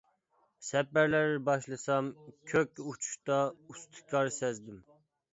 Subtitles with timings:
[0.67, 2.07] سەپەرلەر باشلىسام
[2.53, 4.81] كۆككە ئۇچۇشتا ئۇستىكار سەزدىم.